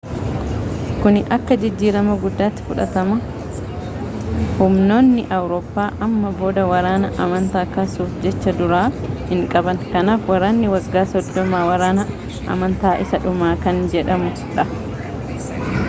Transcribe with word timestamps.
kuni 1.01 1.19
akka 1.35 1.55
jijjiirama 1.63 2.13
guddaatti 2.21 2.63
fudhatama 2.69 3.17
humnoonni 4.61 5.25
awuroppa 5.37 5.85
amma 6.07 6.31
booda 6.39 6.65
waraana 6.73 7.13
amantaa 7.27 7.63
kaasuuf 7.77 8.17
jecha-duraa 8.25 8.81
hin 9.33 9.45
qaban 9.53 9.85
kanaaf 9.93 10.29
waraanni 10.35 10.73
waggaa 10.75 11.07
soddomaa 11.13 11.63
waraana 11.75 12.09
amantaa 12.57 12.97
isaa 13.05 13.23
dhumaa 13.29 13.55
kan 13.69 13.85
jedhamu 13.97 14.35
ta'a 14.59 15.71